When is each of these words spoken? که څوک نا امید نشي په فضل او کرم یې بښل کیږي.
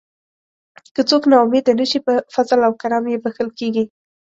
که 0.95 1.01
څوک 1.09 1.23
نا 1.31 1.37
امید 1.43 1.65
نشي 1.79 1.99
په 2.05 2.13
فضل 2.33 2.59
او 2.67 2.73
کرم 2.81 3.03
یې 3.11 3.17
بښل 3.23 3.49
کیږي. 3.59 3.83